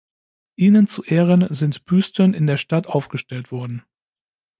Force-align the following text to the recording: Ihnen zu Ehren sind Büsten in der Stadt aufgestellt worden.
Ihnen 0.55 0.87
zu 0.87 1.03
Ehren 1.03 1.53
sind 1.53 1.85
Büsten 1.85 2.33
in 2.33 2.47
der 2.47 2.57
Stadt 2.57 2.87
aufgestellt 2.87 3.51
worden. 3.51 3.83